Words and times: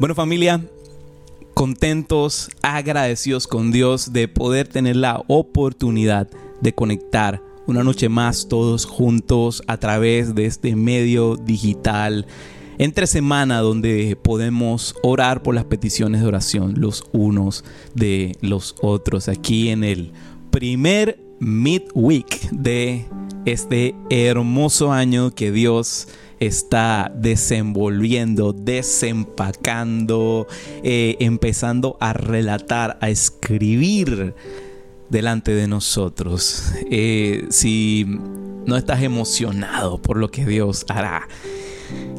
Bueno 0.00 0.16
familia, 0.16 0.60
contentos, 1.54 2.50
agradecidos 2.62 3.46
con 3.46 3.70
Dios 3.70 4.12
de 4.12 4.26
poder 4.26 4.66
tener 4.66 4.96
la 4.96 5.22
oportunidad 5.28 6.28
de 6.60 6.74
conectar 6.74 7.40
una 7.68 7.84
noche 7.84 8.08
más 8.08 8.48
todos 8.48 8.86
juntos 8.86 9.62
a 9.68 9.76
través 9.76 10.34
de 10.34 10.46
este 10.46 10.74
medio 10.74 11.36
digital 11.36 12.26
entre 12.78 13.06
semana 13.06 13.60
donde 13.60 14.16
podemos 14.20 14.96
orar 15.04 15.44
por 15.44 15.54
las 15.54 15.64
peticiones 15.64 16.22
de 16.22 16.26
oración 16.26 16.74
los 16.76 17.04
unos 17.12 17.64
de 17.94 18.36
los 18.40 18.74
otros 18.82 19.28
aquí 19.28 19.68
en 19.68 19.84
el 19.84 20.10
primer 20.50 21.20
midweek 21.38 22.50
de 22.50 23.06
este 23.44 23.94
hermoso 24.10 24.92
año 24.92 25.32
que 25.32 25.52
Dios 25.52 26.08
está 26.40 27.12
desenvolviendo, 27.14 28.52
desempacando, 28.52 30.46
eh, 30.82 31.16
empezando 31.20 31.96
a 32.00 32.12
relatar, 32.12 32.98
a 33.00 33.10
escribir 33.10 34.34
delante 35.08 35.52
de 35.54 35.68
nosotros. 35.68 36.72
Eh, 36.90 37.46
si 37.50 38.06
no 38.66 38.76
estás 38.76 39.02
emocionado 39.02 40.00
por 40.00 40.16
lo 40.16 40.30
que 40.30 40.44
Dios 40.44 40.84
hará, 40.88 41.28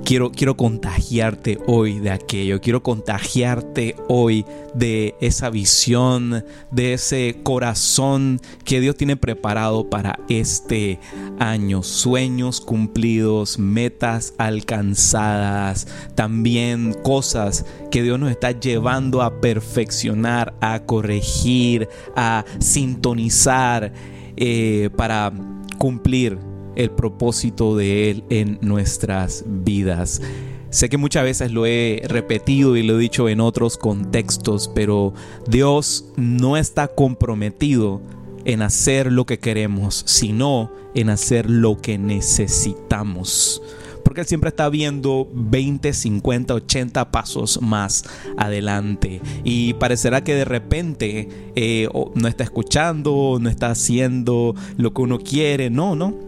Quiero, 0.05 0.31
quiero 0.31 0.55
contagiarte 0.55 1.57
hoy 1.65 1.97
de 1.97 2.11
aquello, 2.11 2.61
quiero 2.61 2.83
contagiarte 2.83 3.95
hoy 4.07 4.45
de 4.75 5.15
esa 5.19 5.49
visión, 5.49 6.45
de 6.69 6.93
ese 6.93 7.39
corazón 7.41 8.39
que 8.65 8.79
Dios 8.81 8.97
tiene 8.97 9.17
preparado 9.17 9.89
para 9.89 10.19
este 10.29 10.99
año. 11.39 11.81
Sueños 11.81 12.61
cumplidos, 12.61 13.57
metas 13.57 14.35
alcanzadas, 14.37 15.87
también 16.13 16.93
cosas 17.01 17.65
que 17.89 18.03
Dios 18.03 18.19
nos 18.19 18.29
está 18.29 18.51
llevando 18.51 19.23
a 19.23 19.41
perfeccionar, 19.41 20.53
a 20.61 20.83
corregir, 20.83 21.89
a 22.15 22.45
sintonizar 22.59 23.91
eh, 24.37 24.91
para 24.95 25.33
cumplir 25.79 26.37
el 26.75 26.91
propósito 26.91 27.75
de 27.75 28.11
Él 28.11 28.23
en 28.29 28.59
nuestras 28.61 29.43
vidas. 29.47 30.21
Sé 30.69 30.89
que 30.89 30.97
muchas 30.97 31.23
veces 31.23 31.51
lo 31.51 31.65
he 31.65 32.01
repetido 32.05 32.75
y 32.75 32.83
lo 32.83 32.95
he 32.95 32.99
dicho 32.99 33.29
en 33.29 33.39
otros 33.39 33.77
contextos, 33.77 34.69
pero 34.75 35.13
Dios 35.47 36.05
no 36.17 36.57
está 36.57 36.89
comprometido 36.89 38.01
en 38.43 38.61
hacer 38.61 39.11
lo 39.11 39.25
que 39.25 39.39
queremos, 39.39 40.03
sino 40.05 40.71
en 40.93 41.09
hacer 41.09 41.49
lo 41.49 41.81
que 41.81 41.97
necesitamos. 41.97 43.61
Porque 44.03 44.21
Él 44.21 44.27
siempre 44.27 44.49
está 44.49 44.69
viendo 44.69 45.27
20, 45.33 45.91
50, 45.91 46.53
80 46.53 47.11
pasos 47.11 47.59
más 47.61 48.03
adelante. 48.37 49.19
Y 49.43 49.73
parecerá 49.75 50.23
que 50.23 50.35
de 50.35 50.45
repente 50.45 51.27
eh, 51.55 51.89
no 52.13 52.27
está 52.27 52.43
escuchando, 52.43 53.39
no 53.41 53.49
está 53.49 53.71
haciendo 53.71 54.53
lo 54.77 54.93
que 54.93 55.01
uno 55.01 55.19
quiere. 55.19 55.71
No, 55.71 55.95
no. 55.95 56.24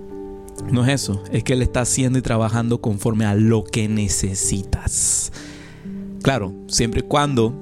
No 0.72 0.86
es 0.86 1.02
eso, 1.02 1.24
es 1.32 1.44
que 1.44 1.54
Él 1.54 1.62
está 1.62 1.82
haciendo 1.82 2.20
y 2.20 2.22
trabajando 2.22 2.82
conforme 2.82 3.26
a 3.26 3.36
lo 3.36 3.64
que 3.64 3.88
necesitas. 3.88 5.32
Claro, 6.22 6.54
siempre 6.68 7.02
y 7.02 7.04
cuando 7.04 7.54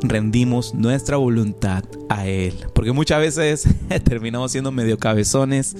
rendimos 0.00 0.74
nuestra 0.74 1.16
voluntad 1.16 1.84
a 2.08 2.26
Él. 2.26 2.54
Porque 2.74 2.92
muchas 2.92 3.20
veces 3.20 3.68
terminamos 4.04 4.52
siendo 4.52 4.72
medio 4.72 4.98
cabezones 4.98 5.76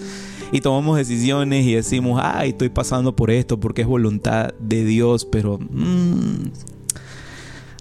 y 0.52 0.60
tomamos 0.60 0.96
decisiones 0.96 1.66
y 1.66 1.74
decimos, 1.74 2.20
ay, 2.22 2.50
estoy 2.50 2.68
pasando 2.68 3.14
por 3.14 3.30
esto 3.30 3.60
porque 3.60 3.82
es 3.82 3.88
voluntad 3.88 4.54
de 4.58 4.84
Dios, 4.84 5.24
pero 5.24 5.58
mmm, 5.58 6.46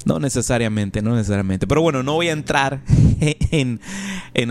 no 0.06 0.20
necesariamente, 0.20 1.02
no 1.02 1.16
necesariamente. 1.16 1.68
Pero 1.68 1.82
bueno, 1.82 2.04
no 2.04 2.14
voy 2.14 2.30
a 2.30 2.34
entrar 2.34 2.82
en, 3.52 3.80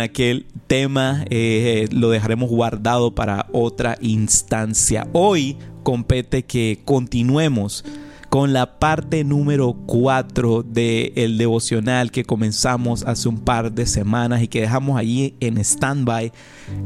aquel 0.01 0.47
tema. 0.67 1.25
Eh, 1.31 1.89
lo 1.91 2.11
dejaremos 2.11 2.51
guardado 2.51 3.15
para 3.15 3.47
otra 3.53 3.97
instancia. 4.01 5.09
Hoy 5.13 5.57
compete 5.83 6.45
que 6.45 6.81
continuemos 6.85 7.85
con 8.33 8.55
la 8.55 8.79
parte 8.79 9.25
número 9.25 9.75
4 9.87 10.63
del 10.63 11.37
devocional 11.37 12.11
que 12.11 12.25
comenzamos 12.25 13.05
hace 13.05 13.29
un 13.29 13.41
par 13.41 13.73
de 13.73 13.85
semanas 13.85 14.43
y 14.43 14.49
que 14.49 14.63
dejamos 14.63 14.99
allí 14.99 15.35
en 15.41 15.59
stand-by, 15.59 16.33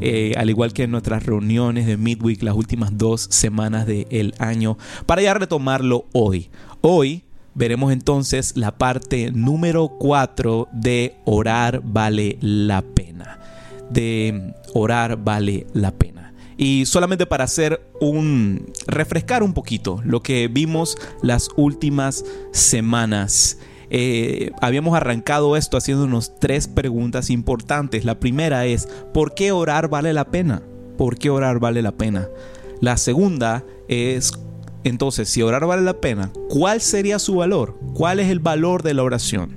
eh, 0.01 0.33
al 0.35 0.49
igual 0.49 0.73
que 0.73 0.83
en 0.83 0.91
nuestras 0.91 1.25
reuniones 1.25 1.85
de 1.85 1.95
Midweek 1.95 2.43
las 2.43 2.53
últimas 2.53 2.97
dos 2.97 3.29
semanas 3.31 3.87
del 3.87 4.33
año, 4.39 4.77
para 5.05 5.21
ya 5.21 5.33
retomarlo 5.35 6.07
hoy. 6.11 6.49
Hoy 6.81 7.23
veremos 7.57 7.91
entonces 7.91 8.53
la 8.55 8.77
parte 8.77 9.31
número 9.31 9.89
4 9.99 10.69
de 10.71 11.15
orar 11.25 11.81
vale 11.83 12.37
la 12.39 12.81
pena. 12.81 13.39
De 13.89 14.53
orar 14.73 15.17
vale 15.17 15.65
la 15.73 15.91
pena. 15.91 16.33
Y 16.55 16.85
solamente 16.85 17.25
para 17.25 17.43
hacer 17.43 17.81
un 17.99 18.71
refrescar 18.87 19.43
un 19.43 19.53
poquito 19.53 20.01
lo 20.03 20.21
que 20.21 20.47
vimos 20.47 20.97
las 21.21 21.49
últimas 21.55 22.23
semanas. 22.51 23.57
Eh, 23.89 24.51
habíamos 24.61 24.95
arrancado 24.95 25.55
esto 25.55 25.77
haciéndonos 25.77 26.39
tres 26.39 26.67
preguntas 26.67 27.29
importantes. 27.29 28.05
La 28.05 28.19
primera 28.19 28.65
es, 28.65 28.87
¿por 29.13 29.33
qué 29.33 29.51
orar 29.51 29.89
vale 29.89 30.13
la 30.13 30.25
pena? 30.25 30.61
¿Por 30.97 31.17
qué 31.17 31.29
orar 31.29 31.59
vale 31.59 31.81
la 31.81 31.93
pena? 31.93 32.27
La 32.81 32.97
segunda 32.97 33.63
es, 33.87 34.33
entonces, 34.87 35.29
si 35.29 35.41
orar 35.41 35.65
vale 35.65 35.81
la 35.81 35.99
pena, 35.99 36.31
¿cuál 36.49 36.81
sería 36.81 37.19
su 37.19 37.35
valor? 37.35 37.77
¿Cuál 37.93 38.19
es 38.19 38.29
el 38.29 38.39
valor 38.39 38.83
de 38.83 38.93
la 38.93 39.03
oración? 39.03 39.51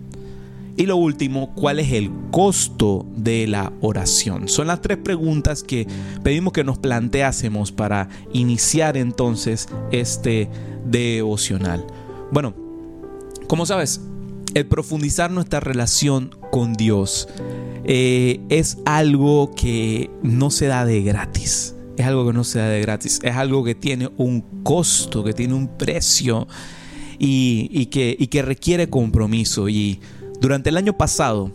Y 0.77 0.87
lo 0.87 0.97
último, 0.97 1.55
¿cuál 1.55 1.79
es 1.79 1.93
el 1.93 2.11
costo 2.31 3.07
de 3.17 3.47
la 3.47 3.73
oración? 3.81 4.49
Son 4.49 4.67
las 4.67 4.81
tres 4.81 4.99
preguntas 4.99 5.63
que 5.63 5.87
pedimos 6.23 6.53
que 6.53 6.65
nos 6.65 6.79
planteásemos 6.79 7.71
para 7.71 8.09
iniciar 8.33 8.97
entonces 8.97 9.69
este 9.93 10.49
devocional. 10.87 11.87
Bueno, 12.33 12.55
como 13.47 13.67
sabes, 13.67 14.01
el 14.55 14.67
profundizar 14.67 15.31
nuestra 15.31 15.61
relación 15.61 16.35
con 16.51 16.73
Dios 16.73 17.29
eh, 17.85 18.41
es 18.49 18.79
algo 18.85 19.55
que 19.55 20.11
no 20.23 20.51
se 20.51 20.67
da 20.67 20.85
de 20.85 21.03
gratis 21.03 21.75
es 21.97 22.07
algo 22.07 22.27
que 22.27 22.33
no 22.33 22.45
se 22.45 22.59
da 22.59 22.69
de 22.69 22.81
gratis, 22.81 23.21
es 23.23 23.35
algo 23.35 23.65
que 23.65 23.75
tiene 23.75 24.11
un 24.17 24.63
costo, 24.63 25.25
que 25.25 25.33
tiene 25.33 25.55
un 25.55 25.69
precio 25.77 26.47
y, 27.19 27.87
que, 27.87 28.17
y 28.19 28.29
que 28.29 28.43
requiere 28.43 28.89
compromiso. 28.89 29.69
Y 29.69 30.01
durante 30.41 30.71
el 30.71 30.77
año 30.77 30.97
pasado 30.97 31.53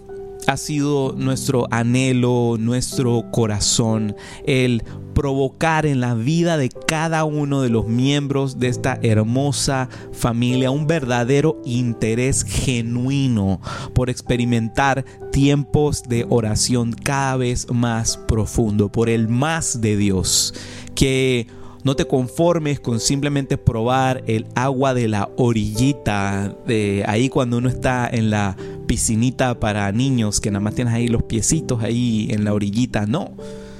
ha 0.47 0.57
sido 0.57 1.15
nuestro 1.17 1.67
anhelo, 1.71 2.57
nuestro 2.59 3.31
corazón, 3.31 4.15
el 4.45 4.83
provocar 5.15 5.87
en 5.87 6.01
la 6.01 6.13
vida 6.13 6.57
de 6.57 6.69
cada 6.69 7.23
uno 7.23 7.63
de 7.63 7.69
los 7.69 7.87
miembros 7.87 8.59
de 8.59 8.67
esta 8.67 8.99
hermosa 9.01 9.89
familia 10.11 10.69
un 10.69 10.85
verdadero 10.85 11.59
interés 11.65 12.43
genuino 12.43 13.59
por 13.95 14.11
experimentar 14.11 15.05
tiempos 15.31 16.03
de 16.03 16.27
oración 16.29 16.91
cada 16.93 17.37
vez 17.37 17.71
más 17.71 18.17
profundo, 18.17 18.91
por 18.91 19.09
el 19.09 19.27
más 19.27 19.81
de 19.81 19.97
Dios, 19.97 20.53
que 20.93 21.47
no 21.83 21.95
te 21.95 22.05
conformes 22.05 22.79
con 22.79 22.99
simplemente 22.99 23.57
probar 23.57 24.23
el 24.27 24.47
agua 24.55 24.93
de 24.93 25.07
la 25.07 25.29
orillita, 25.37 26.55
de 26.67 27.03
ahí 27.07 27.29
cuando 27.29 27.57
uno 27.57 27.69
está 27.69 28.09
en 28.11 28.31
la 28.31 28.57
piscinita 28.85 29.59
para 29.59 29.91
niños, 29.91 30.41
que 30.41 30.51
nada 30.51 30.61
más 30.61 30.75
tienes 30.75 30.93
ahí 30.93 31.07
los 31.07 31.23
piecitos 31.23 31.83
ahí 31.83 32.27
en 32.31 32.43
la 32.43 32.53
orillita, 32.53 33.05
no, 33.05 33.31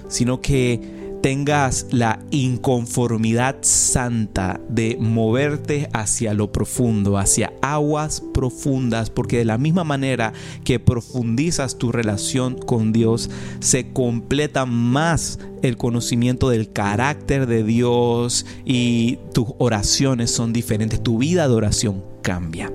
sino 0.08 0.40
que 0.40 1.05
tengas 1.26 1.88
la 1.90 2.20
inconformidad 2.30 3.56
santa 3.62 4.62
de 4.70 4.96
moverte 5.00 5.90
hacia 5.92 6.36
lo 6.36 6.52
profundo, 6.52 7.18
hacia 7.18 7.52
aguas 7.64 8.22
profundas, 8.32 9.10
porque 9.10 9.40
de 9.40 9.46
la 9.46 9.58
misma 9.58 9.84
manera 9.84 10.34
que 10.64 10.80
profundizas 10.80 11.80
tu 11.80 11.92
relación 11.92 12.60
con 12.60 12.94
Dios, 12.94 13.32
se 13.60 13.92
completa 13.92 14.68
más 14.68 15.40
el 15.64 15.78
conocimiento 15.78 16.50
del 16.50 16.72
carácter 16.72 17.48
de 17.48 17.64
Dios 17.64 18.46
y 18.64 19.18
tus 19.34 19.48
oraciones 19.58 20.30
son 20.30 20.54
diferentes, 20.54 21.02
tu 21.02 21.18
vida 21.18 21.48
de 21.48 21.56
oración 21.56 22.04
cambia. 22.22 22.72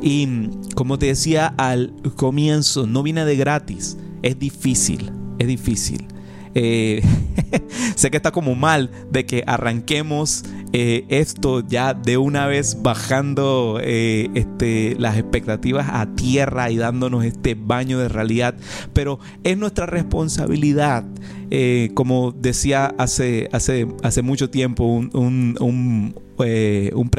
Y 0.00 0.48
como 0.74 0.98
te 0.98 1.04
decía 1.04 1.48
al 1.58 1.92
comienzo, 2.16 2.86
no 2.86 3.02
viene 3.02 3.26
de 3.26 3.36
gratis, 3.36 3.98
es 4.22 4.38
difícil, 4.38 5.12
es 5.38 5.48
difícil. 5.48 6.08
Eh, 6.54 7.02
sé 7.94 8.10
que 8.10 8.16
está 8.16 8.30
como 8.30 8.54
mal 8.54 8.90
de 9.10 9.26
que 9.26 9.44
arranquemos 9.46 10.44
eh, 10.72 11.06
esto 11.08 11.66
ya 11.66 11.94
de 11.94 12.18
una 12.18 12.46
vez 12.46 12.82
bajando 12.82 13.80
eh, 13.82 14.28
este, 14.34 14.96
las 14.98 15.16
expectativas 15.16 15.88
a 15.90 16.14
tierra 16.14 16.70
y 16.70 16.76
dándonos 16.76 17.24
este 17.24 17.54
baño 17.54 17.98
de 17.98 18.08
realidad, 18.08 18.54
pero 18.92 19.18
es 19.44 19.56
nuestra 19.56 19.86
responsabilidad, 19.86 21.04
eh, 21.50 21.90
como 21.94 22.32
decía 22.32 22.94
hace, 22.98 23.48
hace, 23.52 23.88
hace 24.02 24.20
mucho 24.20 24.50
tiempo 24.50 24.84
un, 24.84 25.10
un, 25.14 25.56
un, 25.58 26.14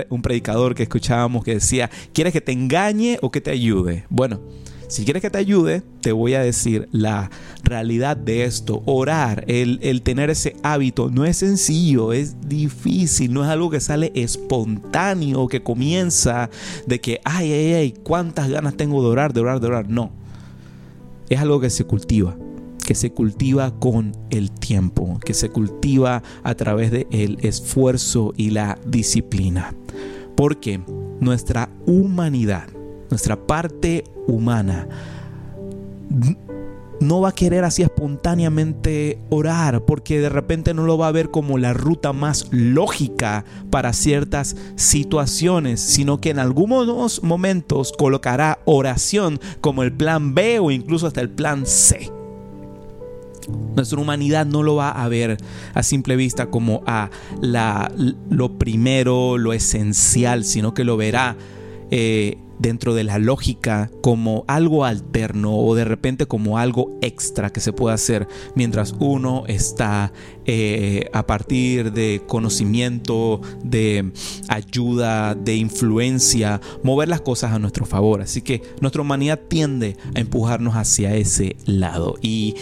un 0.09 0.21
predicador 0.21 0.75
que 0.75 0.83
escuchábamos 0.83 1.43
que 1.43 1.55
decía, 1.55 1.89
¿quieres 2.13 2.33
que 2.33 2.41
te 2.41 2.51
engañe 2.51 3.17
o 3.21 3.31
que 3.31 3.41
te 3.41 3.49
ayude? 3.49 4.05
Bueno, 4.09 4.41
si 4.89 5.05
quieres 5.05 5.21
que 5.21 5.29
te 5.29 5.37
ayude, 5.37 5.83
te 6.01 6.11
voy 6.11 6.33
a 6.33 6.41
decir 6.41 6.89
la 6.91 7.29
realidad 7.63 8.17
de 8.17 8.43
esto. 8.43 8.81
Orar, 8.85 9.45
el, 9.47 10.01
tener 10.01 10.31
ese 10.31 10.55
hábito, 10.63 11.11
no 11.11 11.25
es 11.25 11.37
sencillo, 11.37 12.11
es 12.11 12.35
difícil, 12.49 13.31
no 13.31 13.43
es 13.43 13.49
algo 13.51 13.69
que 13.69 13.79
sale 13.79 14.11
espontáneo, 14.15 15.47
que 15.47 15.61
comienza 15.61 16.49
de 16.87 16.99
que, 16.99 17.21
ay, 17.23 17.51
ay, 17.53 17.73
ay, 17.73 17.93
cuántas 18.03 18.49
ganas 18.49 18.75
tengo 18.77 19.03
de 19.03 19.09
orar, 19.09 19.31
de 19.31 19.41
orar, 19.41 19.59
de 19.59 19.67
orar. 19.67 19.89
No, 19.89 20.11
es 21.29 21.39
algo 21.39 21.59
que 21.59 21.69
se 21.69 21.85
cultiva 21.85 22.35
que 22.85 22.95
se 22.95 23.11
cultiva 23.11 23.77
con 23.77 24.13
el 24.31 24.49
tiempo, 24.49 25.19
que 25.23 25.35
se 25.35 25.49
cultiva 25.49 26.23
a 26.41 26.55
través 26.55 26.89
del 26.89 27.05
el 27.11 27.37
esfuerzo 27.43 28.33
y 28.35 28.49
la 28.49 28.79
disciplina. 28.83 29.75
Porque 30.35 30.81
nuestra 31.19 31.69
humanidad 31.85 32.67
nuestra 33.09 33.35
parte 33.35 34.03
humana, 34.27 34.87
no 36.99 37.21
va 37.21 37.29
a 37.29 37.33
querer 37.33 37.63
así 37.63 37.81
espontáneamente 37.81 39.19
orar 39.29 39.85
porque 39.85 40.19
de 40.19 40.29
repente 40.29 40.73
no 40.73 40.83
lo 40.83 40.97
va 40.97 41.07
a 41.07 41.11
ver 41.11 41.31
como 41.31 41.57
la 41.57 41.73
ruta 41.73 42.13
más 42.13 42.47
lógica 42.51 43.45
para 43.69 43.93
ciertas 43.93 44.55
situaciones, 44.75 45.79
sino 45.79 46.19
que 46.19 46.29
en 46.29 46.39
algunos 46.39 47.23
momentos 47.23 47.93
colocará 47.97 48.59
oración 48.65 49.39
como 49.61 49.83
el 49.83 49.93
plan 49.93 50.35
B 50.35 50.59
o 50.59 50.71
incluso 50.71 51.07
hasta 51.07 51.21
el 51.21 51.29
plan 51.29 51.65
C. 51.65 52.11
Nuestra 53.75 53.99
humanidad 53.99 54.45
no 54.45 54.61
lo 54.61 54.75
va 54.75 54.91
a 54.91 55.07
ver 55.07 55.37
a 55.73 55.83
simple 55.83 56.15
vista 56.15 56.47
como 56.47 56.83
a 56.85 57.09
la, 57.41 57.91
lo 58.29 58.59
primero, 58.59 59.37
lo 59.37 59.53
esencial, 59.53 60.43
sino 60.43 60.73
que 60.73 60.83
lo 60.83 60.97
verá 60.97 61.35
eh, 61.89 62.37
dentro 62.59 62.93
de 62.93 63.03
la 63.03 63.17
lógica 63.17 63.89
como 64.01 64.43
algo 64.47 64.85
alterno 64.85 65.57
o 65.57 65.73
de 65.75 65.85
repente 65.85 66.27
como 66.27 66.57
algo 66.57 66.97
extra 67.01 67.49
que 67.51 67.61
se 67.61 67.73
puede 67.73 67.95
hacer 67.95 68.27
mientras 68.55 68.93
uno 68.99 69.45
está 69.47 70.11
eh, 70.45 71.09
a 71.13 71.25
partir 71.25 71.91
de 71.93 72.21
conocimiento, 72.27 73.41
de 73.63 74.11
ayuda, 74.47 75.35
de 75.35 75.55
influencia, 75.55 76.59
mover 76.83 77.07
las 77.07 77.21
cosas 77.21 77.53
a 77.53 77.59
nuestro 77.59 77.85
favor. 77.85 78.21
Así 78.21 78.41
que 78.41 78.61
nuestra 78.81 79.01
humanidad 79.01 79.39
tiende 79.47 79.95
a 80.15 80.19
empujarnos 80.19 80.75
hacia 80.75 81.15
ese 81.15 81.55
lado. 81.65 82.15
Y 82.21 82.55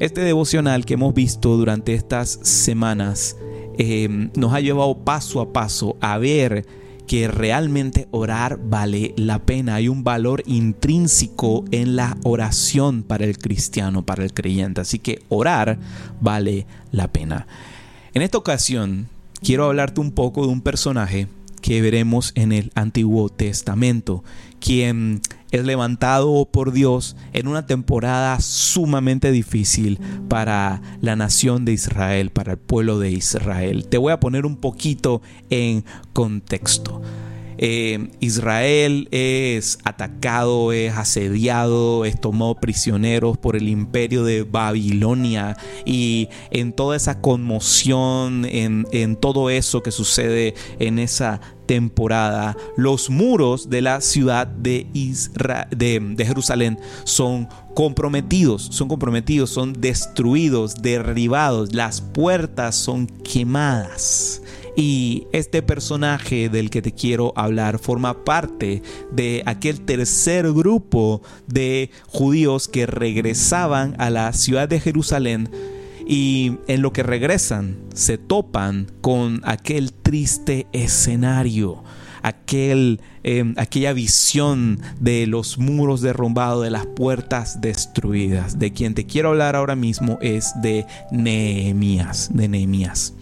este 0.00 0.20
devocional 0.20 0.84
que 0.84 0.94
hemos 0.94 1.14
visto 1.14 1.56
durante 1.56 1.94
estas 1.94 2.40
semanas 2.42 3.36
eh, 3.78 4.28
nos 4.36 4.52
ha 4.52 4.60
llevado 4.60 4.96
paso 5.04 5.40
a 5.40 5.52
paso 5.52 5.96
a 6.00 6.18
ver 6.18 6.66
que 7.06 7.28
realmente 7.28 8.08
orar 8.10 8.58
vale 8.62 9.14
la 9.16 9.40
pena. 9.40 9.76
Hay 9.76 9.88
un 9.88 10.04
valor 10.04 10.42
intrínseco 10.46 11.64
en 11.70 11.96
la 11.96 12.16
oración 12.24 13.02
para 13.02 13.24
el 13.24 13.38
cristiano, 13.38 14.04
para 14.04 14.24
el 14.24 14.32
creyente. 14.32 14.80
Así 14.80 14.98
que 14.98 15.22
orar 15.28 15.78
vale 16.20 16.66
la 16.90 17.08
pena. 17.08 17.46
En 18.14 18.22
esta 18.22 18.38
ocasión 18.38 19.08
quiero 19.42 19.66
hablarte 19.66 20.00
un 20.00 20.12
poco 20.12 20.46
de 20.46 20.52
un 20.52 20.60
personaje 20.60 21.28
que 21.64 21.80
veremos 21.80 22.32
en 22.34 22.52
el 22.52 22.70
Antiguo 22.74 23.30
Testamento, 23.30 24.22
quien 24.60 25.22
es 25.50 25.64
levantado 25.64 26.44
por 26.44 26.72
Dios 26.72 27.16
en 27.32 27.48
una 27.48 27.64
temporada 27.64 28.38
sumamente 28.40 29.32
difícil 29.32 29.98
para 30.28 30.82
la 31.00 31.16
nación 31.16 31.64
de 31.64 31.72
Israel, 31.72 32.28
para 32.28 32.52
el 32.52 32.58
pueblo 32.58 32.98
de 32.98 33.12
Israel. 33.12 33.86
Te 33.88 33.96
voy 33.96 34.12
a 34.12 34.20
poner 34.20 34.44
un 34.44 34.56
poquito 34.56 35.22
en 35.48 35.86
contexto. 36.12 37.00
Eh, 37.56 38.10
Israel 38.20 39.08
es 39.10 39.78
atacado, 39.84 40.72
es 40.72 40.92
asediado, 40.94 42.04
es 42.04 42.20
tomado 42.20 42.56
prisioneros 42.56 43.38
por 43.38 43.56
el 43.56 43.68
imperio 43.68 44.24
de 44.24 44.42
Babilonia 44.42 45.56
y 45.84 46.28
en 46.50 46.72
toda 46.72 46.96
esa 46.96 47.20
conmoción, 47.20 48.44
en, 48.44 48.86
en 48.92 49.16
todo 49.16 49.50
eso 49.50 49.82
que 49.82 49.92
sucede 49.92 50.54
en 50.78 50.98
esa 50.98 51.40
temporada, 51.66 52.56
los 52.76 53.10
muros 53.10 53.70
de 53.70 53.82
la 53.82 54.00
ciudad 54.00 54.46
de, 54.46 54.86
de, 55.70 56.24
Jerusalén 56.24 56.78
son 57.04 57.48
comprometidos, 57.74 58.68
son 58.70 58.88
comprometidos, 58.88 59.50
son 59.50 59.72
destruidos, 59.72 60.76
derribados, 60.76 61.74
las 61.74 62.00
puertas 62.00 62.74
son 62.76 63.06
quemadas. 63.06 64.42
Y 64.76 65.28
este 65.32 65.62
personaje 65.62 66.48
del 66.48 66.68
que 66.68 66.82
te 66.82 66.92
quiero 66.92 67.32
hablar 67.36 67.78
forma 67.78 68.24
parte 68.24 68.82
de 69.12 69.42
aquel 69.46 69.80
tercer 69.80 70.52
grupo 70.52 71.22
de 71.46 71.90
judíos 72.08 72.66
que 72.66 72.86
regresaban 72.86 73.94
a 73.98 74.10
la 74.10 74.32
ciudad 74.32 74.68
de 74.68 74.80
Jerusalén 74.80 75.48
y 76.06 76.58
en 76.66 76.82
lo 76.82 76.92
que 76.92 77.02
regresan 77.02 77.76
se 77.94 78.18
topan 78.18 78.86
con 79.00 79.40
aquel 79.44 79.92
triste 79.92 80.66
escenario, 80.72 81.82
aquel, 82.22 83.00
em, 83.22 83.54
aquella 83.56 83.92
visión 83.92 84.80
de 85.00 85.26
los 85.26 85.58
muros 85.58 86.00
derrumbados, 86.00 86.62
de 86.62 86.70
las 86.70 86.86
puertas 86.86 87.60
destruidas. 87.60 88.58
De 88.58 88.72
quien 88.72 88.94
te 88.94 89.06
quiero 89.06 89.30
hablar 89.30 89.56
ahora 89.56 89.76
mismo 89.76 90.18
es 90.20 90.52
de 90.60 90.86
Nehemías, 91.10 92.30
de 92.32 92.48
Nehemías. 92.48 93.14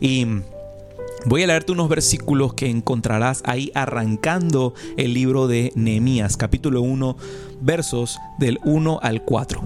Y 0.00 0.26
Voy 1.28 1.42
a 1.42 1.48
leerte 1.48 1.72
unos 1.72 1.88
versículos 1.88 2.54
que 2.54 2.70
encontrarás 2.70 3.42
ahí 3.46 3.72
arrancando 3.74 4.74
el 4.96 5.12
libro 5.12 5.48
de 5.48 5.72
Nehemías, 5.74 6.36
capítulo 6.36 6.82
1, 6.82 7.16
versos 7.60 8.20
del 8.38 8.60
1 8.62 9.00
al 9.02 9.22
4. 9.24 9.60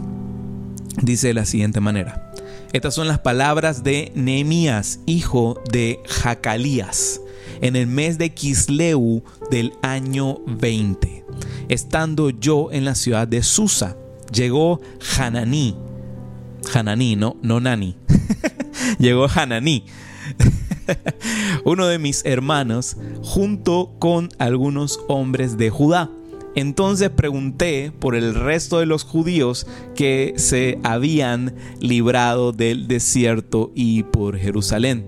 Dice 1.03 1.29
de 1.29 1.35
la 1.35 1.45
siguiente 1.45 1.81
manera: 1.81 2.30
Estas 2.73 2.95
son 2.95 3.09
las 3.09 3.19
palabras 3.19 3.83
de 3.83 4.13
Nehemías, 4.15 5.01
hijo 5.07 5.61
de 5.73 6.01
Jacalías, 6.09 7.21
en 7.61 7.75
el 7.75 7.87
mes 7.87 8.17
de 8.17 8.31
Kisleu 8.31 9.23
del 9.51 9.73
año 9.83 10.39
20. 10.47 11.25
Estando 11.69 12.31
yo 12.31 12.71
en 12.71 12.85
la 12.85 12.95
ciudad 12.95 13.27
de 13.27 13.43
Susa, 13.43 13.97
llegó 14.33 14.81
Hananí, 15.19 15.77
Hananí, 16.73 17.17
no, 17.17 17.37
no 17.43 17.61
Nani, 17.61 17.97
llegó 18.99 19.27
Hananí 19.29 19.85
uno 21.65 21.87
de 21.87 21.99
mis 21.99 22.25
hermanos, 22.25 22.97
junto 23.23 23.93
con 23.99 24.29
algunos 24.39 25.01
hombres 25.09 25.57
de 25.57 25.71
Judá. 25.71 26.11
Entonces 26.55 27.11
pregunté 27.11 27.93
por 27.99 28.15
el 28.15 28.35
resto 28.35 28.81
de 28.81 28.87
los 28.87 29.05
judíos 29.05 29.67
que 29.95 30.35
se 30.37 30.79
habían 30.83 31.55
librado 31.81 32.53
del 32.53 32.89
desierto 32.89 33.71
y 33.75 34.03
por 34.03 34.37
Jerusalén. 34.37 35.07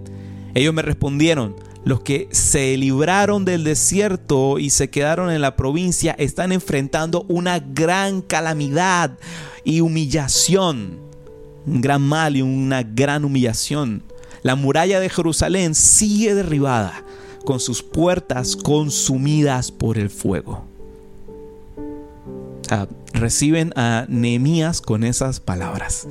Ellos 0.55 0.73
me 0.73 0.83
respondieron, 0.83 1.57
los 1.85 2.01
que 2.01 2.29
se 2.31 2.77
libraron 2.77 3.45
del 3.45 3.65
desierto 3.65 4.61
y 4.61 4.71
se 4.71 4.89
quedaron 4.89 5.31
en 5.31 5.41
la 5.41 5.57
provincia 5.57 6.15
están 6.17 6.53
enfrentando 6.53 7.25
una 7.29 7.59
gran 7.59 8.23
calamidad 8.23 9.19
y 9.65 9.81
humillación, 9.81 11.01
un 11.67 11.81
gran 11.81 12.03
mal 12.03 12.37
y 12.37 12.43
una 12.43 12.85
gran 12.85 13.25
humillación. 13.25 14.05
La 14.43 14.55
muralla 14.55 15.01
de 15.01 15.09
Jerusalén 15.09 15.75
sigue 15.75 16.35
derribada, 16.35 17.05
con 17.45 17.59
sus 17.59 17.83
puertas 17.83 18.55
consumidas 18.55 19.73
por 19.73 19.99
el 19.99 20.11
fuego. 20.11 20.72
Reciben 23.13 23.73
a 23.77 24.07
Nehemías 24.09 24.81
con 24.81 25.05
esas 25.05 25.41
palabras. 25.41 26.07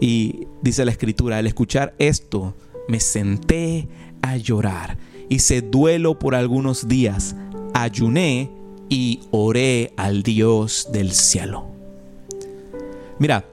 Y 0.00 0.46
dice 0.62 0.84
la 0.84 0.90
escritura, 0.90 1.38
al 1.38 1.46
escuchar 1.46 1.94
esto, 1.98 2.54
me 2.88 3.00
senté 3.00 3.88
a 4.22 4.36
llorar. 4.36 4.98
Hice 5.28 5.62
duelo 5.62 6.18
por 6.18 6.34
algunos 6.34 6.88
días, 6.88 7.34
ayuné 7.72 8.50
y 8.88 9.20
oré 9.30 9.92
al 9.96 10.22
Dios 10.22 10.88
del 10.92 11.12
cielo. 11.12 11.66
Mira, 13.18 13.44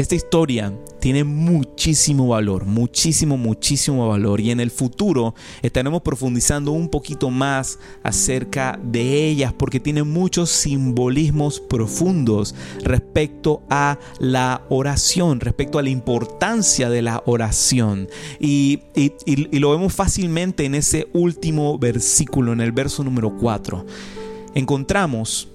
esta 0.00 0.14
historia 0.14 0.72
tiene 0.98 1.24
muchísimo 1.24 2.28
valor, 2.28 2.64
muchísimo, 2.64 3.36
muchísimo 3.36 4.08
valor. 4.08 4.40
Y 4.40 4.50
en 4.50 4.60
el 4.60 4.70
futuro 4.70 5.34
estaremos 5.62 6.00
profundizando 6.02 6.72
un 6.72 6.88
poquito 6.88 7.30
más 7.30 7.78
acerca 8.02 8.78
de 8.82 9.28
ellas 9.28 9.52
porque 9.52 9.78
tiene 9.78 10.02
muchos 10.02 10.50
simbolismos 10.50 11.60
profundos 11.60 12.54
respecto 12.82 13.62
a 13.68 13.98
la 14.18 14.62
oración, 14.70 15.40
respecto 15.40 15.78
a 15.78 15.82
la 15.82 15.90
importancia 15.90 16.88
de 16.88 17.02
la 17.02 17.22
oración. 17.26 18.08
Y, 18.38 18.80
y 18.94 19.58
lo 19.58 19.70
vemos 19.70 19.92
fácilmente 19.92 20.64
en 20.64 20.76
ese 20.76 21.08
último 21.12 21.78
versículo, 21.78 22.52
en 22.54 22.62
el 22.62 22.72
verso 22.72 23.04
número 23.04 23.36
4. 23.36 23.84
Encontramos 24.54 25.48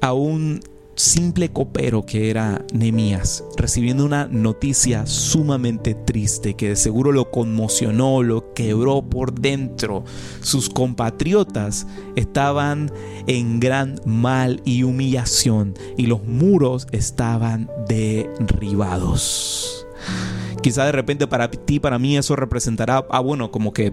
a 0.00 0.12
un 0.12 0.60
simple 0.98 1.50
copero 1.50 2.04
que 2.04 2.28
era 2.28 2.64
Nemías, 2.72 3.44
recibiendo 3.56 4.04
una 4.04 4.26
noticia 4.26 5.06
sumamente 5.06 5.94
triste 5.94 6.54
que 6.54 6.70
de 6.70 6.76
seguro 6.76 7.12
lo 7.12 7.30
conmocionó, 7.30 8.22
lo 8.22 8.52
quebró 8.52 9.02
por 9.02 9.32
dentro. 9.32 10.04
Sus 10.40 10.68
compatriotas 10.68 11.86
estaban 12.16 12.90
en 13.26 13.60
gran 13.60 14.00
mal 14.04 14.60
y 14.64 14.82
humillación 14.82 15.74
y 15.96 16.06
los 16.06 16.24
muros 16.24 16.86
estaban 16.90 17.70
derribados. 17.88 19.86
Quizá 20.62 20.84
de 20.84 20.92
repente 20.92 21.28
para 21.28 21.50
ti, 21.50 21.78
para 21.78 21.98
mí 21.98 22.16
eso 22.16 22.34
representará, 22.34 23.06
ah 23.10 23.20
bueno, 23.20 23.52
como 23.52 23.72
que 23.72 23.92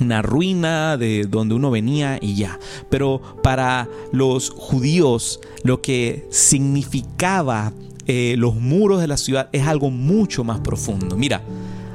una 0.00 0.22
ruina 0.22 0.96
de 0.96 1.24
donde 1.24 1.54
uno 1.54 1.70
venía 1.70 2.18
y 2.20 2.34
ya. 2.34 2.58
Pero 2.90 3.20
para 3.42 3.88
los 4.12 4.50
judíos 4.50 5.40
lo 5.62 5.80
que 5.80 6.26
significaba 6.30 7.72
eh, 8.06 8.34
los 8.36 8.56
muros 8.56 9.00
de 9.00 9.08
la 9.08 9.16
ciudad 9.16 9.48
es 9.52 9.66
algo 9.66 9.90
mucho 9.90 10.44
más 10.44 10.60
profundo. 10.60 11.16
Mira, 11.16 11.42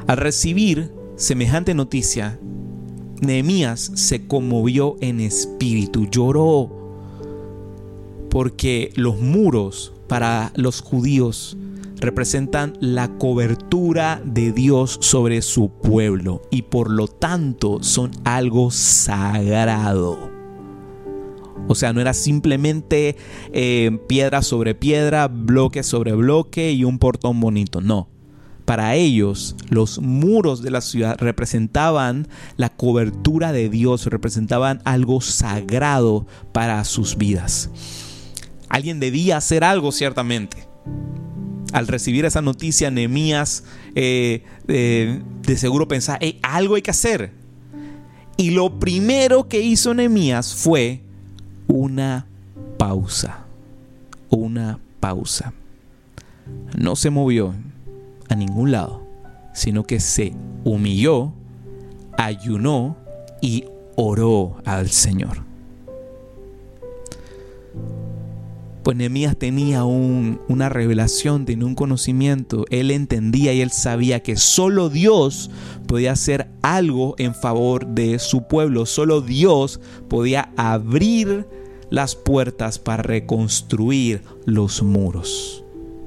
al 0.08 0.18
recibir 0.18 0.91
semejante 1.18 1.74
noticia, 1.74 2.39
Nehemías 3.22 3.91
se 3.96 4.25
conmovió 4.27 4.96
en 5.01 5.20
espíritu, 5.20 6.08
lloró, 6.10 6.72
porque 8.29 8.91
los 8.96 9.20
muros 9.20 9.94
para 10.08 10.51
los 10.56 10.82
judíos 10.82 11.58
representan 12.00 12.74
la 12.79 13.08
cobertura 13.18 14.22
de 14.24 14.51
Dios 14.51 14.98
sobre 15.01 15.41
su 15.41 15.70
pueblo 15.70 16.41
y 16.51 16.63
por 16.63 16.89
lo 16.89 17.08
tanto 17.08 17.79
son 17.82 18.12
algo 18.24 18.72
sagrado. 18.72 20.32
O 21.68 21.75
sea, 21.75 21.94
no 21.94 22.01
era 22.01 22.13
simplemente 22.13 23.15
eh, 23.53 24.00
piedra 24.08 24.41
sobre 24.41 24.74
piedra, 24.75 25.27
bloque 25.27 25.84
sobre 25.84 26.13
bloque 26.13 26.72
y 26.72 26.84
un 26.84 26.98
portón 26.98 27.39
bonito. 27.39 27.82
No. 27.82 28.10
Para 28.65 28.96
ellos, 28.96 29.56
los 29.70 30.00
muros 30.00 30.62
de 30.62 30.72
la 30.72 30.82
ciudad 30.82 31.18
representaban 31.20 32.27
la 32.56 32.70
cobertura 32.70 33.51
de 33.51 33.68
Dios, 33.68 34.06
representaban 34.06 34.82
algo 34.86 35.22
sagrado 35.22 36.27
para 36.51 36.84
sus 36.86 37.18
vidas. 37.18 37.72
Alguien 38.70 39.00
debía 39.00 39.38
hacer 39.38 39.63
algo 39.63 39.91
ciertamente 39.91 40.70
al 41.73 41.88
recibir 41.88 42.25
esa 42.25 42.41
noticia, 42.41 42.91
Nehemías 42.91 43.63
eh, 43.95 44.43
eh, 44.67 45.21
de 45.43 45.57
seguro 45.57 45.88
pensaba, 45.88 46.19
algo 46.41 46.75
hay 46.75 46.81
que 46.81 46.91
hacer. 46.91 47.31
Y 48.38 48.51
lo 48.51 48.79
primero 48.79 49.47
que 49.47 49.61
hizo 49.61 49.93
Nehemías 49.93 50.55
fue 50.55 51.01
una 51.67 52.25
pausa. 52.77 53.45
Una 54.29 54.79
pausa. 54.99 55.53
No 56.77 56.95
se 56.95 57.09
movió 57.09 57.53
a 58.29 58.35
ningún 58.35 58.71
lado, 58.71 59.05
sino 59.53 59.83
que 59.83 59.99
se 59.99 60.33
humilló, 60.63 61.33
ayunó 62.17 62.95
y 63.41 63.65
oró 63.95 64.57
al 64.65 64.89
Señor. 64.89 65.49
Pues 68.83 68.95
Nehemías 68.95 69.38
tenía 69.38 69.83
una 69.83 70.69
revelación, 70.69 71.45
tenía 71.45 71.65
un 71.65 71.75
conocimiento. 71.75 72.65
Él 72.69 72.91
entendía 72.91 73.53
y 73.53 73.62
él 73.62 73.71
sabía 73.71 74.21
que 74.21 74.38
solo 74.38 74.89
Dios 74.89 75.51
podía 75.86 76.13
hacer 76.13 76.50
algo 76.62 77.15
en 77.17 77.36
favor 77.36 77.88
de 77.88 78.19
su 78.19 78.48
pueblo. 78.48 78.86
Solo 78.86 79.21
Dios 79.21 79.81
podía 80.07 80.51
abrir 80.55 81.45
las 81.89 82.15
puertas 82.15 82.79
para 82.79 83.03
reconstruir 83.03 84.21
los 84.45 84.81
muros. 84.81 85.63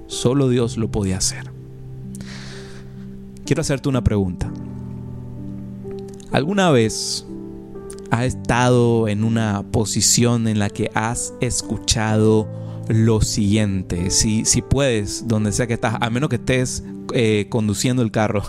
Solo 0.06 0.48
Dios 0.48 0.76
lo 0.76 0.90
podía 0.90 1.18
hacer. 1.18 1.50
Quiero 3.44 3.60
hacerte 3.60 3.88
una 3.88 4.02
pregunta. 4.02 4.50
¿Alguna 6.30 6.70
vez 6.70 7.26
has 8.12 8.26
estado 8.26 9.08
en 9.08 9.24
una 9.24 9.64
posición 9.72 10.46
en 10.46 10.58
la 10.58 10.68
que 10.68 10.90
has 10.92 11.32
escuchado 11.40 12.46
lo 12.88 13.22
siguiente. 13.22 14.10
Si, 14.10 14.44
si 14.44 14.60
puedes, 14.60 15.26
donde 15.26 15.50
sea 15.50 15.66
que 15.66 15.72
estás, 15.72 15.96
a 15.98 16.10
menos 16.10 16.28
que 16.28 16.36
estés 16.36 16.84
eh, 17.14 17.46
conduciendo 17.48 18.02
el 18.02 18.10
carro, 18.10 18.42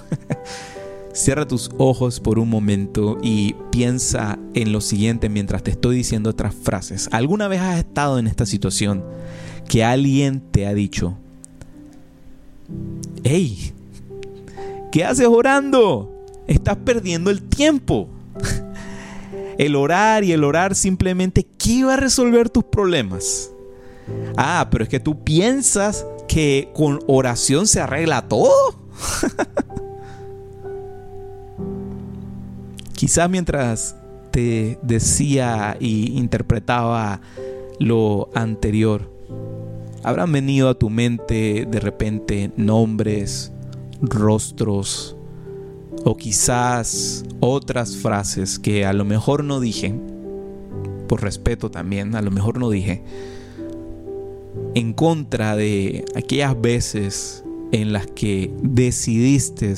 cierra 1.13 1.47
tus 1.47 1.71
ojos 1.77 2.19
por 2.19 2.39
un 2.39 2.49
momento 2.49 3.17
y 3.23 3.55
piensa 3.71 4.37
en 4.53 4.73
lo 4.73 4.81
siguiente 4.81 5.29
mientras 5.29 5.63
te 5.63 5.71
estoy 5.71 5.95
diciendo 5.95 6.31
otras 6.31 6.53
frases. 6.53 7.07
¿Alguna 7.13 7.47
vez 7.47 7.61
has 7.61 7.79
estado 7.79 8.19
en 8.19 8.27
esta 8.27 8.45
situación 8.45 9.01
que 9.69 9.85
alguien 9.85 10.41
te 10.51 10.67
ha 10.67 10.73
dicho, 10.73 11.17
hey, 13.23 13.71
¿qué 14.91 15.05
haces 15.05 15.27
orando? 15.27 16.11
Estás 16.47 16.75
perdiendo 16.83 17.31
el 17.31 17.43
tiempo. 17.43 18.09
El 19.57 19.75
orar 19.75 20.23
y 20.23 20.31
el 20.31 20.43
orar 20.43 20.75
simplemente, 20.75 21.45
¿qué 21.57 21.71
iba 21.71 21.93
a 21.93 21.97
resolver 21.97 22.49
tus 22.49 22.63
problemas? 22.63 23.51
Ah, 24.37 24.67
pero 24.71 24.83
es 24.83 24.89
que 24.89 24.99
tú 24.99 25.23
piensas 25.23 26.05
que 26.27 26.69
con 26.73 26.99
oración 27.07 27.67
se 27.67 27.79
arregla 27.81 28.27
todo. 28.27 28.51
Quizás 32.93 33.29
mientras 33.29 33.95
te 34.31 34.79
decía 34.81 35.77
y 35.79 36.17
interpretaba 36.17 37.21
lo 37.79 38.29
anterior, 38.33 39.11
habrán 40.03 40.31
venido 40.31 40.69
a 40.69 40.79
tu 40.79 40.89
mente 40.89 41.67
de 41.69 41.79
repente 41.79 42.51
nombres, 42.55 43.51
rostros 44.01 45.15
o 46.03 46.17
quizás 46.17 47.23
otras 47.39 47.97
frases 47.97 48.59
que 48.59 48.85
a 48.85 48.93
lo 48.93 49.05
mejor 49.05 49.43
no 49.43 49.59
dije, 49.59 49.95
por 51.07 51.21
respeto 51.21 51.69
también, 51.71 52.15
a 52.15 52.21
lo 52.21 52.31
mejor 52.31 52.59
no 52.59 52.69
dije, 52.69 53.03
en 54.75 54.93
contra 54.93 55.55
de 55.55 56.05
aquellas 56.15 56.59
veces 56.59 57.43
en 57.71 57.93
las 57.93 58.07
que 58.07 58.51
decidiste 58.61 59.73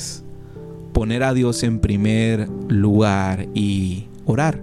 poner 0.92 1.22
a 1.22 1.34
Dios 1.34 1.62
en 1.62 1.78
primer 1.80 2.48
lugar 2.68 3.48
y 3.54 4.06
orar. 4.24 4.62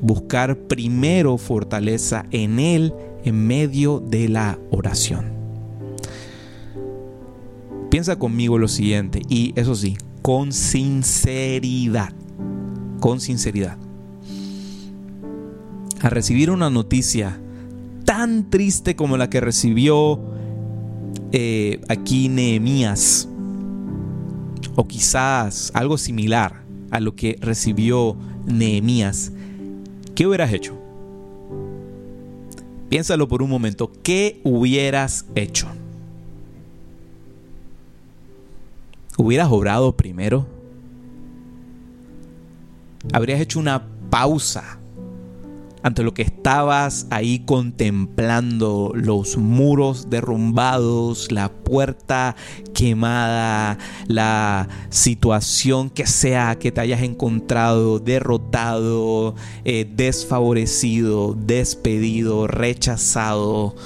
Buscar 0.00 0.56
primero 0.56 1.38
fortaleza 1.38 2.26
en 2.30 2.58
Él 2.58 2.92
en 3.24 3.46
medio 3.46 4.00
de 4.00 4.28
la 4.28 4.58
oración. 4.70 5.32
Piensa 7.90 8.16
conmigo 8.16 8.58
lo 8.58 8.68
siguiente 8.68 9.22
y 9.28 9.52
eso 9.56 9.74
sí, 9.74 9.96
con 10.24 10.52
sinceridad. 10.52 12.14
Con 12.98 13.20
sinceridad. 13.20 13.76
A 16.00 16.08
recibir 16.08 16.50
una 16.50 16.70
noticia 16.70 17.38
tan 18.06 18.48
triste 18.48 18.96
como 18.96 19.18
la 19.18 19.28
que 19.28 19.42
recibió 19.42 20.18
eh, 21.32 21.78
aquí 21.88 22.30
Nehemías, 22.30 23.28
o 24.74 24.88
quizás 24.88 25.70
algo 25.74 25.98
similar 25.98 26.62
a 26.90 27.00
lo 27.00 27.14
que 27.14 27.36
recibió 27.42 28.16
Nehemías, 28.46 29.30
¿qué 30.14 30.26
hubieras 30.26 30.54
hecho? 30.54 30.74
Piénsalo 32.88 33.28
por 33.28 33.42
un 33.42 33.50
momento, 33.50 33.92
¿qué 34.02 34.40
hubieras 34.42 35.26
hecho? 35.34 35.68
¿Hubieras 39.16 39.48
obrado 39.50 39.96
primero? 39.96 40.46
¿Habrías 43.12 43.40
hecho 43.40 43.60
una 43.60 43.86
pausa 44.10 44.78
ante 45.84 46.02
lo 46.02 46.14
que 46.14 46.22
estabas 46.22 47.06
ahí 47.10 47.40
contemplando, 47.40 48.90
los 48.94 49.36
muros 49.36 50.08
derrumbados, 50.08 51.30
la 51.30 51.52
puerta 51.52 52.36
quemada, 52.72 53.76
la 54.06 54.66
situación 54.88 55.90
que 55.90 56.06
sea 56.06 56.58
que 56.58 56.72
te 56.72 56.80
hayas 56.80 57.02
encontrado 57.02 57.98
derrotado, 57.98 59.34
eh, 59.64 59.86
desfavorecido, 59.94 61.34
despedido, 61.34 62.46
rechazado. 62.46 63.76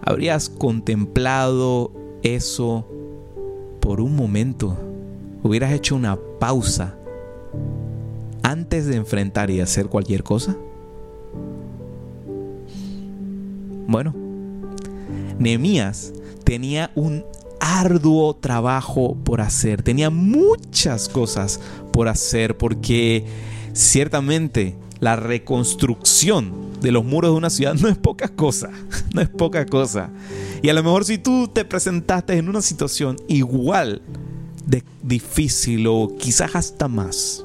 habrías 0.00 0.48
contemplado 0.48 1.90
eso 2.22 2.86
por 3.84 4.00
un 4.00 4.16
momento, 4.16 4.78
hubieras 5.42 5.70
hecho 5.70 5.94
una 5.94 6.16
pausa 6.40 6.96
antes 8.42 8.86
de 8.86 8.96
enfrentar 8.96 9.50
y 9.50 9.60
hacer 9.60 9.88
cualquier 9.88 10.22
cosa? 10.22 10.56
Bueno, 13.86 14.14
Nehemías 15.38 16.14
tenía 16.44 16.92
un 16.94 17.26
arduo 17.60 18.34
trabajo 18.34 19.18
por 19.22 19.42
hacer, 19.42 19.82
tenía 19.82 20.08
muchas 20.08 21.10
cosas 21.10 21.60
por 21.92 22.08
hacer 22.08 22.56
porque 22.56 23.26
ciertamente 23.74 24.76
la 25.04 25.16
reconstrucción 25.16 26.80
de 26.80 26.90
los 26.90 27.04
muros 27.04 27.32
de 27.32 27.36
una 27.36 27.50
ciudad 27.50 27.74
no 27.74 27.88
es 27.88 27.98
poca 27.98 28.26
cosa, 28.28 28.70
no 29.12 29.20
es 29.20 29.28
poca 29.28 29.66
cosa. 29.66 30.08
Y 30.62 30.70
a 30.70 30.72
lo 30.72 30.82
mejor 30.82 31.04
si 31.04 31.18
tú 31.18 31.46
te 31.46 31.66
presentaste 31.66 32.38
en 32.38 32.48
una 32.48 32.62
situación 32.62 33.16
igual 33.28 34.00
de 34.64 34.82
difícil 35.02 35.86
o 35.88 36.16
quizás 36.18 36.56
hasta 36.56 36.88
más, 36.88 37.44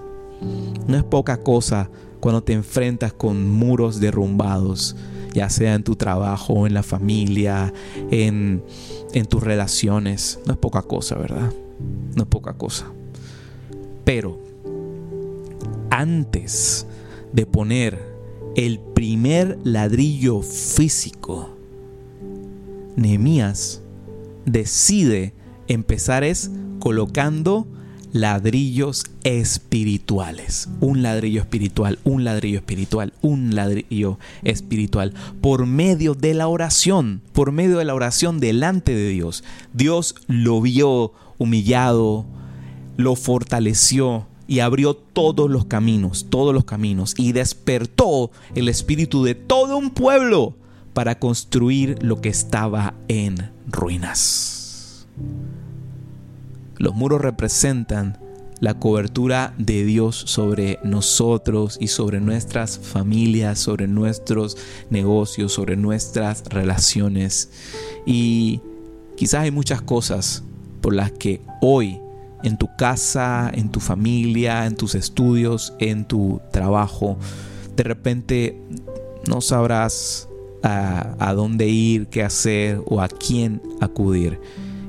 no 0.87 0.95
es 0.95 1.03
poca 1.03 1.35
cosa 1.35 1.89
cuando 2.21 2.41
te 2.41 2.53
enfrentas 2.53 3.11
con 3.11 3.49
muros 3.49 3.99
derrumbados, 3.99 4.95
ya 5.33 5.49
sea 5.49 5.75
en 5.75 5.83
tu 5.83 5.97
trabajo, 5.97 6.65
en 6.65 6.73
la 6.73 6.83
familia, 6.83 7.73
en, 8.09 8.63
en 9.11 9.25
tus 9.25 9.43
relaciones. 9.43 10.39
No 10.45 10.53
es 10.53 10.59
poca 10.59 10.81
cosa, 10.81 11.17
¿verdad? 11.17 11.51
No 12.15 12.23
es 12.23 12.29
poca 12.29 12.53
cosa. 12.53 12.85
Pero 14.05 14.39
antes 15.89 16.85
de 17.33 17.45
poner 17.45 17.99
el 18.55 18.79
primer 18.79 19.57
ladrillo 19.63 20.41
físico, 20.41 21.55
Nehemías 22.95 23.81
decide 24.45 25.33
empezar 25.67 26.23
es 26.23 26.51
colocando 26.79 27.67
ladrillos 28.11 29.05
espirituales. 29.23 30.69
Un 30.79 31.01
ladrillo 31.01 31.41
espiritual, 31.41 31.99
un 32.03 32.23
ladrillo 32.23 32.57
espiritual, 32.57 33.13
un 33.21 33.55
ladrillo 33.55 34.17
espiritual. 34.43 35.13
Por 35.41 35.65
medio 35.65 36.15
de 36.15 36.33
la 36.33 36.47
oración, 36.47 37.21
por 37.33 37.51
medio 37.51 37.77
de 37.77 37.85
la 37.85 37.95
oración 37.95 38.39
delante 38.39 38.95
de 38.95 39.09
Dios. 39.09 39.43
Dios 39.73 40.15
lo 40.27 40.61
vio 40.61 41.13
humillado, 41.37 42.25
lo 42.97 43.15
fortaleció 43.15 44.27
y 44.49 44.61
abrió 44.61 44.95
todos 44.95 45.47
los 45.47 45.65
caminos, 45.65 46.25
todos 46.31 46.55
los 46.55 46.65
caminos. 46.65 47.13
Y 47.17 47.33
despertó 47.33 48.31
el 48.55 48.67
espíritu 48.67 49.23
de 49.23 49.35
todo 49.35 49.77
un 49.77 49.91
pueblo 49.91 50.55
para 50.93 51.19
construir 51.19 52.01
lo 52.01 52.19
que 52.19 52.29
estaba 52.29 52.95
en 53.07 53.51
ruinas. 53.67 55.07
Los 56.77 56.95
muros 56.95 57.21
representan 57.21 58.17
la 58.59 58.73
cobertura 58.73 59.53
de 59.59 59.85
Dios 59.85 60.15
sobre 60.15 60.79
nosotros 60.83 61.77
y 61.79 61.89
sobre 61.89 62.19
nuestras 62.19 62.79
familias, 62.79 63.59
sobre 63.59 63.87
nuestros 63.87 64.57
negocios, 64.89 65.53
sobre 65.53 65.75
nuestras 65.75 66.43
relaciones. 66.49 67.51
Y 68.03 68.61
quizás 69.15 69.41
hay 69.41 69.51
muchas 69.51 69.83
cosas 69.83 70.43
por 70.81 70.95
las 70.95 71.11
que 71.11 71.39
hoy 71.61 71.99
en 72.43 72.57
tu 72.57 72.69
casa, 72.77 73.51
en 73.53 73.69
tu 73.69 73.79
familia, 73.79 74.65
en 74.65 74.75
tus 74.75 74.95
estudios, 74.95 75.73
en 75.79 76.05
tu 76.05 76.41
trabajo, 76.51 77.17
de 77.75 77.83
repente 77.83 78.61
no 79.27 79.41
sabrás 79.41 80.27
a, 80.63 81.33
dónde 81.35 81.67
ir, 81.67 82.07
qué 82.07 82.23
hacer 82.23 82.81
o 82.85 83.01
a 83.01 83.07
quién 83.07 83.61
acudir. 83.79 84.39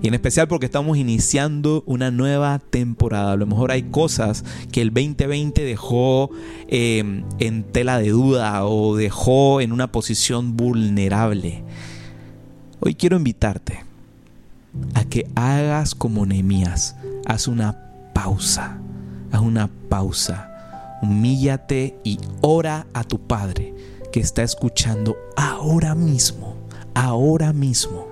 Y 0.03 0.09
en 0.09 0.15
especial 0.15 0.49
porque 0.49 0.67
estamos 0.67 0.97
iniciando 0.97 1.85
una 1.87 2.11
nueva 2.11 2.59
temporada. 2.59 3.33
A 3.33 3.37
lo 3.37 3.47
mejor 3.47 3.71
hay 3.71 3.83
cosas 3.85 4.45
que 4.73 4.81
el 4.81 4.95
2020 4.95 5.63
dejó 5.63 6.31
em, 6.69 7.23
en 7.39 7.65
tela 7.65 7.99
de 7.99 8.09
duda 8.09 8.65
o 8.65 8.97
dejó 8.97 9.61
en 9.61 9.73
una 9.73 9.93
posición 9.93 10.57
vulnerable. 10.57 11.63
Hoy 12.81 12.95
quiero 12.95 13.19
invitarte 13.19 13.90
a 14.95 15.05
que 15.05 15.31
hagas 15.35 15.95
como 15.95 16.27
Nehemías. 16.27 16.97
Haz 17.27 17.49
una 17.49 17.77
pausa. 18.15 18.79
Haz 19.33 19.41
una 19.41 19.69
pausa. 19.89 20.99
Humíllate 21.03 21.99
y 22.05 22.19
ora 22.41 22.87
a 22.93 23.05
tu 23.05 23.19
Padre 23.19 23.75
que 24.13 24.21
está 24.21 24.43
escuchando 24.43 25.17
ahora 25.37 25.95
mismo. 25.95 26.57
Ahora 26.95 27.53
mismo 27.53 28.11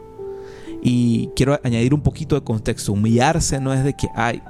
y 0.82 1.28
quiero 1.34 1.58
añadir 1.62 1.94
un 1.94 2.00
poquito 2.00 2.34
de 2.34 2.42
contexto. 2.42 2.92
Humillarse 2.92 3.60
no 3.60 3.72
es 3.72 3.84
de 3.84 3.94
que, 3.94 4.08
ay, 4.14 4.42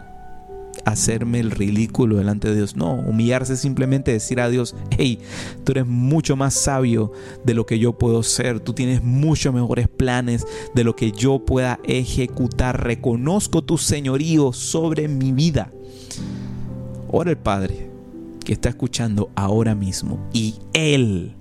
hacerme 0.85 1.41
el 1.41 1.51
ridículo 1.51 2.17
delante 2.17 2.49
de 2.49 2.57
Dios. 2.57 2.77
No, 2.77 2.95
humillarse 2.95 3.57
simplemente 3.57 4.13
decir 4.13 4.41
a 4.41 4.49
Dios, 4.49 4.75
hey, 4.91 5.19
tú 5.65 5.73
eres 5.73 5.87
mucho 5.87 6.37
más 6.37 6.55
sabio 6.55 7.13
de 7.45 7.55
lo 7.55 7.67
que 7.67 7.79
yo 7.79 7.99
puedo 7.99 8.23
ser, 8.23 8.61
tú 8.61 8.73
tienes 8.73 9.03
muchos 9.03 9.55
mejores 9.55 9.89
planes 9.89 10.47
de 10.75 10.85
lo 10.85 10.97
que 10.97 11.13
yo 11.13 11.45
pueda 11.45 11.79
ejecutar. 11.85 12.85
Reconozco 12.85 13.63
tu 13.63 13.79
señorío 13.79 14.53
sobre 14.53 15.09
mi 15.09 15.33
vida. 15.33 15.73
Ora 17.09 17.31
el 17.31 17.39
Padre 17.39 17.91
que 18.45 18.53
está 18.53 18.69
escuchando 18.69 19.31
ahora 19.35 19.75
mismo 19.75 20.27
y 20.33 20.55
Él, 20.73 21.35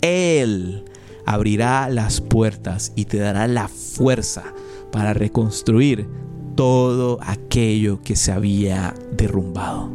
Él 0.00 0.84
abrirá 1.26 1.88
las 1.88 2.20
puertas 2.20 2.92
y 2.96 3.06
te 3.06 3.18
dará 3.18 3.48
la 3.48 3.68
fuerza 3.68 4.44
para 4.92 5.12
reconstruir 5.12 6.06
todo 6.56 7.18
aquello 7.22 8.02
que 8.02 8.16
se 8.16 8.32
había 8.32 8.94
derrumbado. 9.12 9.90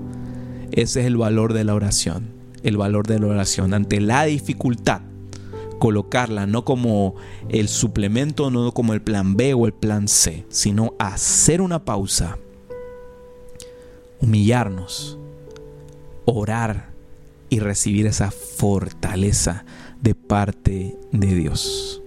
Ese 0.71 1.01
es 1.01 1.05
el 1.07 1.17
valor 1.17 1.53
de 1.53 1.65
la 1.65 1.75
oración, 1.75 2.29
el 2.63 2.77
valor 2.77 3.07
de 3.07 3.19
la 3.19 3.27
oración 3.27 3.73
ante 3.73 3.99
la 3.99 4.23
dificultad. 4.25 5.01
Colocarla 5.79 6.45
no 6.45 6.63
como 6.63 7.15
el 7.49 7.67
suplemento, 7.67 8.51
no 8.51 8.71
como 8.71 8.93
el 8.93 9.01
plan 9.01 9.35
B 9.35 9.55
o 9.55 9.65
el 9.65 9.73
plan 9.73 10.07
C, 10.07 10.45
sino 10.49 10.93
hacer 10.99 11.59
una 11.59 11.83
pausa, 11.83 12.37
humillarnos, 14.21 15.17
orar 16.25 16.91
y 17.49 17.59
recibir 17.59 18.05
esa 18.05 18.29
fortaleza 18.29 19.65
de 19.99 20.13
parte 20.13 20.95
de 21.11 21.27
Dios. 21.35 22.00